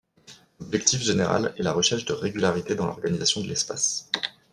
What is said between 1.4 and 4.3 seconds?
est la recherche de régularités dans l’organisation de l'espace.